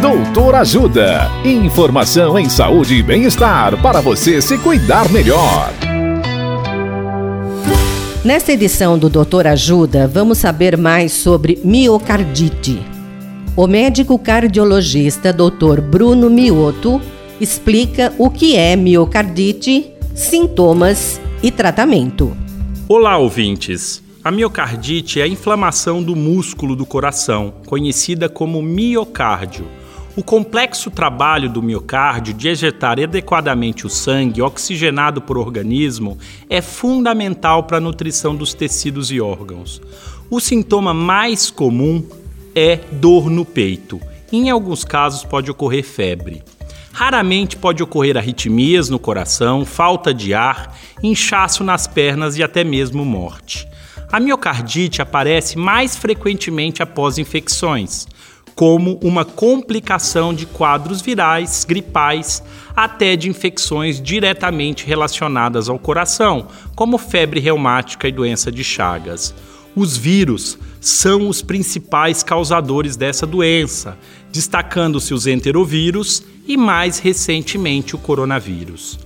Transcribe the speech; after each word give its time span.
Doutor 0.00 0.54
Ajuda. 0.56 1.30
Informação 1.42 2.38
em 2.38 2.50
saúde 2.50 2.96
e 2.96 3.02
bem-estar 3.02 3.80
para 3.80 4.02
você 4.02 4.42
se 4.42 4.58
cuidar 4.58 5.10
melhor. 5.10 5.72
Nesta 8.22 8.52
edição 8.52 8.98
do 8.98 9.08
Doutor 9.08 9.46
Ajuda, 9.46 10.06
vamos 10.06 10.36
saber 10.36 10.76
mais 10.76 11.12
sobre 11.12 11.58
miocardite. 11.64 12.78
O 13.56 13.66
médico 13.66 14.18
cardiologista 14.18 15.32
Dr. 15.32 15.80
Bruno 15.80 16.28
Mioto 16.28 17.00
explica 17.40 18.12
o 18.18 18.28
que 18.28 18.54
é 18.54 18.76
miocardite, 18.76 19.92
sintomas 20.14 21.18
e 21.42 21.50
tratamento. 21.50 22.36
Olá, 22.86 23.16
ouvintes! 23.16 24.04
A 24.22 24.30
miocardite 24.30 25.20
é 25.20 25.22
a 25.22 25.28
inflamação 25.28 26.02
do 26.02 26.14
músculo 26.14 26.76
do 26.76 26.84
coração, 26.84 27.54
conhecida 27.64 28.28
como 28.28 28.60
miocárdio. 28.60 29.66
O 30.16 30.22
complexo 30.22 30.90
trabalho 30.90 31.50
do 31.50 31.62
miocárdio 31.62 32.32
de 32.32 32.48
ejetar 32.48 32.98
adequadamente 32.98 33.86
o 33.86 33.90
sangue 33.90 34.40
oxigenado 34.40 35.20
por 35.20 35.36
organismo 35.36 36.16
é 36.48 36.62
fundamental 36.62 37.64
para 37.64 37.76
a 37.76 37.80
nutrição 37.80 38.34
dos 38.34 38.54
tecidos 38.54 39.10
e 39.10 39.20
órgãos. 39.20 39.82
O 40.30 40.40
sintoma 40.40 40.94
mais 40.94 41.50
comum 41.50 42.02
é 42.54 42.76
dor 42.92 43.28
no 43.28 43.44
peito. 43.44 44.00
Em 44.32 44.48
alguns 44.48 44.84
casos 44.84 45.22
pode 45.22 45.50
ocorrer 45.50 45.84
febre. 45.84 46.42
Raramente 46.92 47.54
pode 47.54 47.82
ocorrer 47.82 48.16
arritmias 48.16 48.88
no 48.88 48.98
coração, 48.98 49.66
falta 49.66 50.14
de 50.14 50.32
ar, 50.32 50.74
inchaço 51.02 51.62
nas 51.62 51.86
pernas 51.86 52.38
e 52.38 52.42
até 52.42 52.64
mesmo 52.64 53.04
morte. 53.04 53.68
A 54.10 54.18
miocardite 54.18 55.02
aparece 55.02 55.58
mais 55.58 55.94
frequentemente 55.94 56.82
após 56.82 57.18
infecções, 57.18 58.06
como 58.56 58.98
uma 59.02 59.22
complicação 59.22 60.32
de 60.32 60.46
quadros 60.46 61.02
virais, 61.02 61.66
gripais, 61.68 62.42
até 62.74 63.14
de 63.14 63.28
infecções 63.28 64.00
diretamente 64.00 64.86
relacionadas 64.86 65.68
ao 65.68 65.78
coração, 65.78 66.48
como 66.74 66.96
febre 66.96 67.38
reumática 67.38 68.08
e 68.08 68.12
doença 68.12 68.50
de 68.50 68.64
Chagas. 68.64 69.34
Os 69.76 69.94
vírus 69.94 70.58
são 70.80 71.28
os 71.28 71.42
principais 71.42 72.22
causadores 72.22 72.96
dessa 72.96 73.26
doença, 73.26 73.98
destacando-se 74.32 75.12
os 75.12 75.26
enterovírus 75.26 76.22
e, 76.48 76.56
mais 76.56 76.98
recentemente, 76.98 77.94
o 77.94 77.98
coronavírus. 77.98 78.98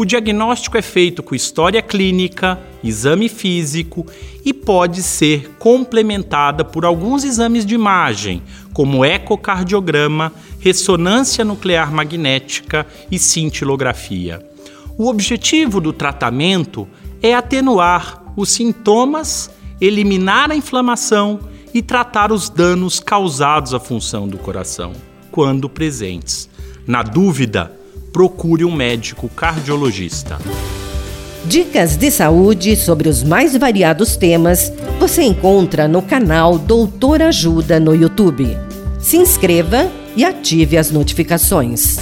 O 0.00 0.04
diagnóstico 0.04 0.78
é 0.78 0.82
feito 0.82 1.24
com 1.24 1.34
história 1.34 1.82
clínica, 1.82 2.56
exame 2.84 3.28
físico 3.28 4.06
e 4.44 4.54
pode 4.54 5.02
ser 5.02 5.56
complementada 5.58 6.64
por 6.64 6.84
alguns 6.84 7.24
exames 7.24 7.66
de 7.66 7.74
imagem, 7.74 8.40
como 8.72 9.04
ecocardiograma, 9.04 10.32
ressonância 10.60 11.44
nuclear 11.44 11.92
magnética 11.92 12.86
e 13.10 13.18
cintilografia. 13.18 14.40
O 14.96 15.08
objetivo 15.08 15.80
do 15.80 15.92
tratamento 15.92 16.86
é 17.20 17.34
atenuar 17.34 18.22
os 18.36 18.50
sintomas, 18.50 19.50
eliminar 19.80 20.52
a 20.52 20.54
inflamação 20.54 21.40
e 21.74 21.82
tratar 21.82 22.30
os 22.30 22.48
danos 22.48 23.00
causados 23.00 23.74
à 23.74 23.80
função 23.80 24.28
do 24.28 24.38
coração, 24.38 24.92
quando 25.32 25.68
presentes. 25.68 26.48
Na 26.86 27.02
dúvida, 27.02 27.76
procure 28.12 28.64
um 28.64 28.72
médico 28.72 29.28
cardiologista. 29.28 30.38
Dicas 31.44 31.96
de 31.96 32.10
saúde 32.10 32.74
sobre 32.76 33.08
os 33.08 33.22
mais 33.22 33.56
variados 33.56 34.16
temas 34.16 34.72
você 34.98 35.22
encontra 35.22 35.86
no 35.88 36.02
canal 36.02 36.58
Doutor 36.58 37.22
Ajuda 37.22 37.80
no 37.80 37.94
YouTube. 37.94 38.54
Se 38.98 39.16
inscreva 39.16 39.90
e 40.16 40.24
ative 40.24 40.76
as 40.76 40.90
notificações. 40.90 41.98